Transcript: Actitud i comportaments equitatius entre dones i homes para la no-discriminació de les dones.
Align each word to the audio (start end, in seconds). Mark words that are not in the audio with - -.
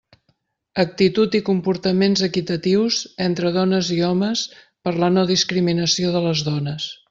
Actitud 0.83 1.35
i 1.39 1.41
comportaments 1.49 2.23
equitatius 2.29 2.99
entre 3.27 3.53
dones 3.61 3.93
i 3.97 3.99
homes 4.09 4.45
para 4.65 5.03
la 5.05 5.11
no-discriminació 5.19 6.19
de 6.19 6.25
les 6.29 6.47
dones. 6.53 6.91